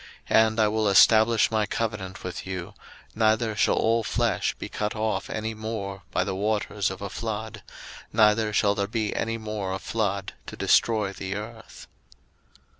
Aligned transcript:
01:009:011 0.31 0.47
And 0.47 0.59
I 0.59 0.67
will 0.67 0.87
establish 0.89 1.51
my 1.51 1.65
covenant 1.67 2.23
with 2.23 2.47
you, 2.47 2.73
neither 3.13 3.55
shall 3.55 3.75
all 3.75 4.01
flesh 4.03 4.55
be 4.55 4.67
cut 4.67 4.95
off 4.95 5.29
any 5.29 5.53
more 5.53 6.01
by 6.09 6.23
the 6.23 6.33
waters 6.33 6.89
of 6.89 7.03
a 7.03 7.09
flood; 7.11 7.61
neither 8.11 8.51
shall 8.51 8.73
there 8.73 8.87
any 9.13 9.37
more 9.37 9.69
be 9.69 9.75
a 9.75 9.79
flood 9.79 10.33
to 10.47 10.55
destroy 10.57 11.13
the 11.13 11.35
earth. 11.35 11.85